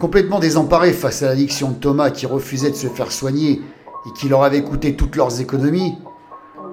[0.00, 3.60] Complètement désemparés face à l'addiction de Thomas qui refusait de se faire soigner
[4.06, 5.92] et qui leur avait coûté toutes leurs économies,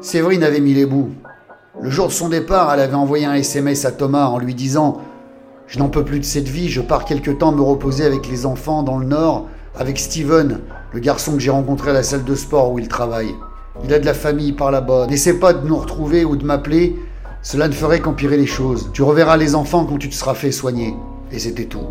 [0.00, 1.10] Séverine avait mis les bouts.
[1.82, 5.02] Le jour de son départ, elle avait envoyé un SMS à Thomas en lui disant
[5.66, 8.46] Je n'en peux plus de cette vie, je pars quelque temps me reposer avec les
[8.46, 9.48] enfants dans le Nord,
[9.78, 10.60] avec Steven,
[10.94, 13.34] le garçon que j'ai rencontré à la salle de sport où il travaille.
[13.84, 15.08] Il a de la famille par là-bas.
[15.08, 16.96] N'essaie pas de nous retrouver ou de m'appeler,
[17.42, 18.88] cela ne ferait qu'empirer les choses.
[18.94, 20.94] Tu reverras les enfants quand tu te seras fait soigner.
[21.30, 21.84] Et c'était tout.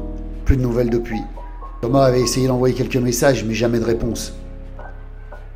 [0.50, 1.22] De nouvelles depuis.
[1.80, 4.34] Thomas avait essayé d'envoyer quelques messages, mais jamais de réponse.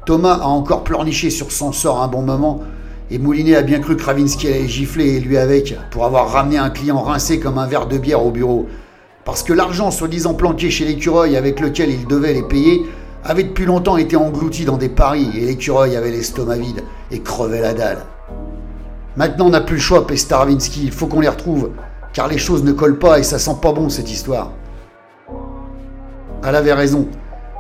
[0.06, 2.62] Thomas a encore pleurniché sur son sort un bon moment,
[3.10, 6.60] et Moulinet a bien cru que Ravinsky allait gifler et lui avec, pour avoir ramené
[6.60, 8.68] un client rincé comme un verre de bière au bureau.
[9.26, 12.86] Parce que l'argent soi-disant planqué chez l'écureuil avec lequel il devait les payer
[13.24, 17.62] avait depuis longtemps été englouti dans des paris, et l'écureuil avait l'estomac vide et crevait
[17.62, 18.05] la dalle.
[19.18, 21.72] Maintenant, on n'a plus le choix, Pestarvinsky, il faut qu'on les retrouve,
[22.14, 24.52] car les choses ne collent pas et ça sent pas bon cette histoire.
[26.46, 27.08] Elle avait raison.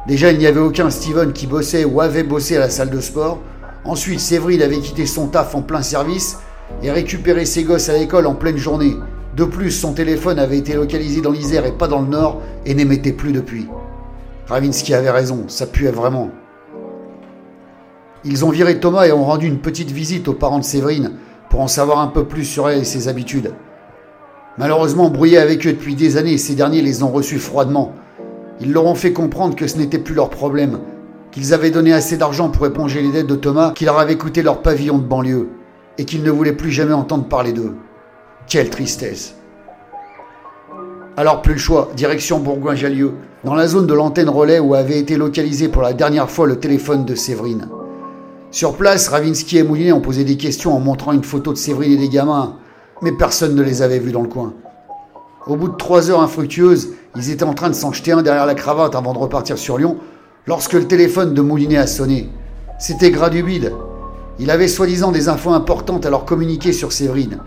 [0.07, 2.99] Déjà, il n'y avait aucun Steven qui bossait ou avait bossé à la salle de
[2.99, 3.39] sport.
[3.85, 6.39] Ensuite, Séverine avait quitté son taf en plein service
[6.81, 8.95] et récupéré ses gosses à l'école en pleine journée.
[9.35, 12.75] De plus, son téléphone avait été localisé dans l'Isère et pas dans le Nord et
[12.75, 13.67] n'émettait plus depuis.
[14.47, 16.29] Ravinsky avait raison, ça puait vraiment.
[18.25, 21.13] Ils ont viré Thomas et ont rendu une petite visite aux parents de Séverine
[21.49, 23.53] pour en savoir un peu plus sur elle et ses habitudes.
[24.57, 27.93] Malheureusement, brouillés avec eux depuis des années, ces derniers les ont reçus froidement.
[28.63, 30.79] Ils leur ont fait comprendre que ce n'était plus leur problème,
[31.31, 34.41] qu'ils avaient donné assez d'argent pour éponger les dettes de Thomas qui leur avait coûté
[34.41, 35.49] leur pavillon de banlieue,
[35.97, 37.75] et qu'ils ne voulaient plus jamais entendre parler d'eux.
[38.47, 39.35] Quelle tristesse.
[41.17, 43.11] Alors plus le choix, direction Bourgoin-Jallieu,
[43.43, 46.57] dans la zone de l'antenne relais où avait été localisé pour la dernière fois le
[46.57, 47.67] téléphone de Séverine.
[48.49, 51.91] Sur place, Ravinsky et Moulinet ont posé des questions en montrant une photo de Séverine
[51.91, 52.55] et des gamins,
[53.01, 54.53] mais personne ne les avait vus dans le coin.
[55.45, 58.45] Au bout de trois heures infructueuses, ils étaient en train de s'en jeter un derrière
[58.45, 59.97] la cravate avant de repartir sur Lyon,
[60.47, 62.29] lorsque le téléphone de Moulinet a sonné.
[62.79, 63.73] C'était Gradubide.
[64.39, 67.39] Il avait soi-disant des infos importantes à leur communiquer sur Séverine.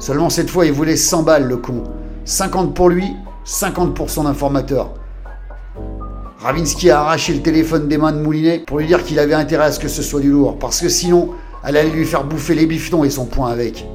[0.00, 1.84] Seulement cette fois, il voulait 100 balles, le con.
[2.24, 3.06] 50 pour lui,
[3.44, 4.90] 50 pour son informateur.
[6.40, 9.66] Ravinsky a arraché le téléphone des mains de Moulinet pour lui dire qu'il avait intérêt
[9.66, 11.30] à ce que ce soit du lourd, parce que sinon,
[11.64, 13.86] elle allait lui faire bouffer les bifetons et son poing avec.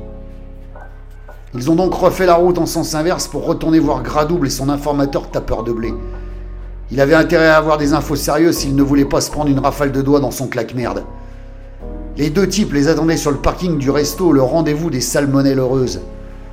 [1.55, 4.69] Ils ont donc refait la route en sens inverse pour retourner voir Gradouble et son
[4.69, 5.93] informateur tapeur de blé.
[6.91, 9.59] Il avait intérêt à avoir des infos sérieuses s'il ne voulait pas se prendre une
[9.59, 11.03] rafale de doigts dans son claque-merde.
[12.17, 16.01] Les deux types les attendaient sur le parking du resto, le rendez-vous des salmonelles heureuses.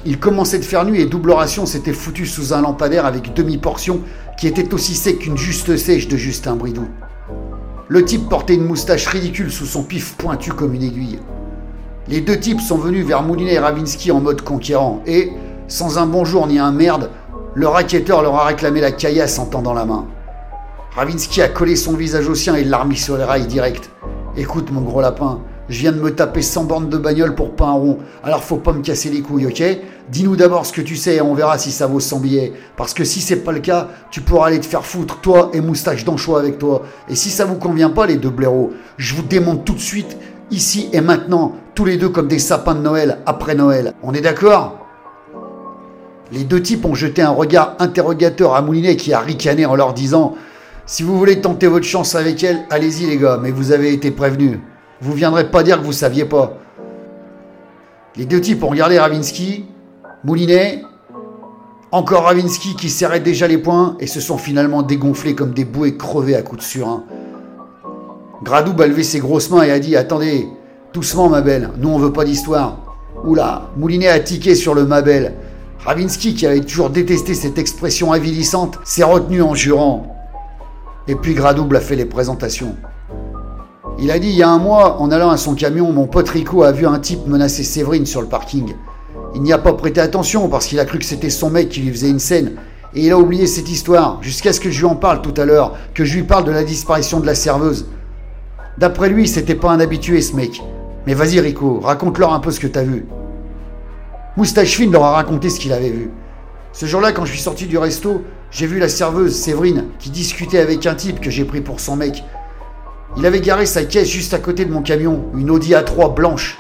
[0.06, 4.00] Il commençait de faire nuit et double ration s'était foutu sous un lampadaire avec demi-portion
[4.38, 6.86] qui était aussi sec qu'une juste sèche de Justin Bridou.
[7.88, 11.18] Le type portait une moustache ridicule sous son pif pointu comme une aiguille.
[12.08, 15.32] Les deux types sont venus vers Moulinet et Ravinsky en mode conquérant et,
[15.66, 17.10] sans un bonjour ni un merde,
[17.54, 20.06] le racketteur leur a réclamé la caillasse en tendant la main.
[20.94, 23.90] Ravinsky a collé son visage au sien et l'a remis sur les rails direct.
[24.36, 27.66] Écoute, mon gros lapin, je viens de me taper 100 bornes de bagnole pour pas
[27.66, 29.64] un rond, alors faut pas me casser les couilles, ok?
[30.08, 32.52] Dis-nous d'abord ce que tu sais et on verra si ça vaut 100 billets.
[32.76, 35.60] Parce que si c'est pas le cas, tu pourras aller te faire foutre, toi et
[35.60, 36.82] moustache d'anchois avec toi.
[37.08, 40.16] Et si ça vous convient pas, les deux blaireaux, je vous démonte tout de suite,
[40.50, 43.94] ici et maintenant, tous les deux comme des sapins de Noël après Noël.
[44.02, 44.86] On est d'accord?
[46.32, 49.94] Les deux types ont jeté un regard interrogateur à Moulinet qui a ricané en leur
[49.94, 50.34] disant
[50.86, 54.10] Si vous voulez tenter votre chance avec elle, allez-y les gars, mais vous avez été
[54.10, 54.58] prévenus.
[55.00, 56.54] Vous viendrez pas dire que vous saviez pas.
[58.16, 59.66] Les deux types ont regardé Ravinsky,
[60.24, 60.82] Moulinet,
[61.92, 65.96] encore Ravinsky qui serrait déjà les poings et se sont finalement dégonflés comme des bouées
[65.96, 67.04] crevées à coups de surin.
[68.42, 70.48] Gradou a levé ses grosses mains et a dit Attendez,
[70.92, 72.78] doucement ma belle, nous on veut pas d'histoire.
[73.24, 75.34] Oula, Moulinet a tiqué sur le ma belle.
[75.84, 80.14] Ravinsky, qui avait toujours détesté cette expression avilissante, s'est retenu en jurant.
[81.08, 82.76] Et puis Gradouble a fait les présentations.
[83.98, 86.28] Il a dit il y a un mois, en allant à son camion, mon pote
[86.28, 88.74] Rico a vu un type menacer Séverine sur le parking.
[89.34, 91.80] Il n'y a pas prêté attention parce qu'il a cru que c'était son mec qui
[91.80, 92.56] lui faisait une scène.
[92.94, 95.44] Et il a oublié cette histoire, jusqu'à ce que je lui en parle tout à
[95.46, 97.86] l'heure, que je lui parle de la disparition de la serveuse.
[98.78, 100.62] D'après lui, c'était pas un habitué ce mec.
[101.06, 103.06] Mais vas-y Rico, raconte-leur un peu ce que t'as vu.
[104.36, 106.10] Moustache Fine leur a raconté ce qu'il avait vu.
[106.72, 110.58] Ce jour-là, quand je suis sorti du resto, j'ai vu la serveuse, Séverine, qui discutait
[110.58, 112.22] avec un type que j'ai pris pour son mec.
[113.16, 116.58] Il avait garé sa caisse juste à côté de mon camion, une Audi A3 blanche.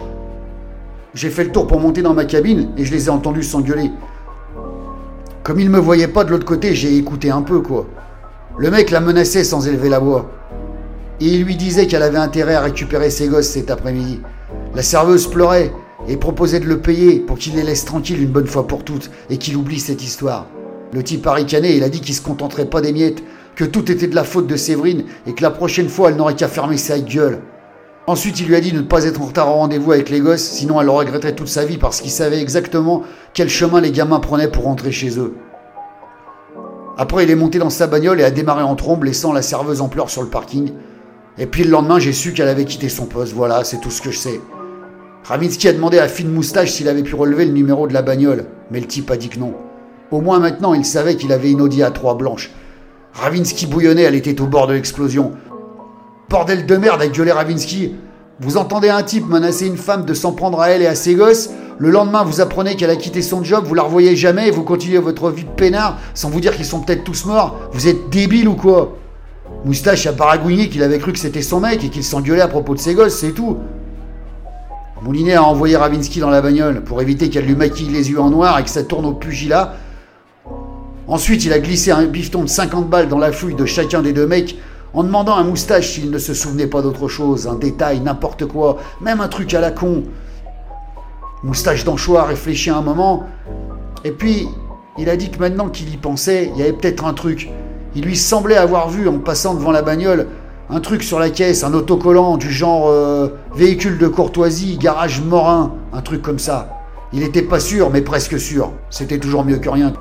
[1.12, 3.90] J'ai fait le tour pour monter dans ma cabine et je les ai entendus s'engueuler.
[5.42, 7.86] Comme il ne me voyait pas de l'autre côté, j'ai écouté un peu, quoi.
[8.56, 10.30] Le mec la menaçait sans élever la voix.
[11.20, 14.20] Et il lui disait qu'elle avait intérêt à récupérer ses gosses cet après-midi.
[14.74, 15.72] La serveuse pleurait
[16.08, 19.10] et proposait de le payer pour qu'il les laisse tranquilles une bonne fois pour toutes
[19.30, 20.46] et qu'il oublie cette histoire.
[20.92, 23.22] Le type a ricané il a dit qu'il se contenterait pas des miettes,
[23.54, 26.36] que tout était de la faute de Séverine et que la prochaine fois elle n'aurait
[26.36, 27.40] qu'à fermer sa gueule.
[28.08, 30.20] Ensuite, il lui a dit de ne pas être en retard au rendez-vous avec les
[30.20, 33.02] gosses, sinon elle le regretterait toute sa vie parce qu'il savait exactement
[33.34, 35.34] quel chemin les gamins prenaient pour rentrer chez eux.
[36.98, 39.80] Après, il est monté dans sa bagnole et a démarré en trombe, laissant la serveuse
[39.80, 40.70] en pleurs sur le parking.
[41.38, 43.34] Et puis le lendemain, j'ai su qu'elle avait quitté son poste.
[43.34, 44.40] Voilà, c'est tout ce que je sais.
[45.24, 48.46] Ravinsky a demandé à Finn Moustache s'il avait pu relever le numéro de la bagnole,
[48.70, 49.54] mais le type a dit que non.
[50.10, 52.50] Au moins maintenant, il savait qu'il avait une à trois blanches.
[53.12, 55.32] Ravinsky bouillonnait, elle était au bord de l'explosion.
[56.30, 57.96] Bordel de merde, a gueulé Ravinsky.
[58.40, 61.14] Vous entendez un type menacer une femme de s'en prendre à elle et à ses
[61.14, 64.50] gosses Le lendemain, vous apprenez qu'elle a quitté son job, vous la revoyez jamais et
[64.50, 67.88] vous continuez votre vie de peinard sans vous dire qu'ils sont peut-être tous morts Vous
[67.88, 68.96] êtes débile ou quoi?
[69.66, 72.76] Moustache a baragouiné qu'il avait cru que c'était son mec et qu'il s'engueulait à propos
[72.76, 73.56] de ses gosses, c'est tout.
[75.02, 78.30] Moulinet a envoyé Ravinsky dans la bagnole pour éviter qu'elle lui maquille les yeux en
[78.30, 79.74] noir et que ça tourne au pugilat.
[81.08, 84.12] Ensuite, il a glissé un bifton de 50 balles dans la fouille de chacun des
[84.12, 84.56] deux mecs
[84.94, 88.76] en demandant à Moustache s'il ne se souvenait pas d'autre chose, un détail, n'importe quoi,
[89.00, 90.04] même un truc à la con.
[91.42, 93.24] Moustache d'anchois a réfléchi un moment,
[94.04, 94.46] et puis
[94.96, 97.50] il a dit que maintenant qu'il y pensait, il y avait peut-être un truc.
[97.96, 100.26] Il lui semblait avoir vu, en passant devant la bagnole,
[100.68, 105.72] un truc sur la caisse, un autocollant du genre euh, véhicule de courtoisie, garage Morin,
[105.94, 106.68] un truc comme ça.
[107.14, 108.72] Il n'était pas sûr, mais presque sûr.
[108.90, 109.94] C'était toujours mieux que rien.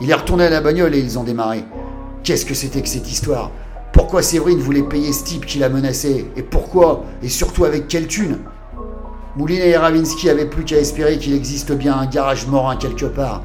[0.00, 1.64] Il est retourné à la bagnole et ils ont démarré.
[2.24, 3.52] Qu'est-ce que c'était que cette histoire?
[3.92, 6.26] Pourquoi Séverine voulait payer ce type qui la menaçait?
[6.36, 7.04] Et pourquoi?
[7.22, 8.38] Et surtout avec quelle thune?
[9.36, 13.42] Moulinet et Ravinsky avaient plus qu'à espérer qu'il existe bien un garage Morin quelque part,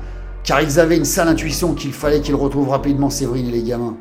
[0.47, 3.97] car ils avaient une sale intuition qu'il fallait qu'ils retrouvent rapidement Séverine et les gamins.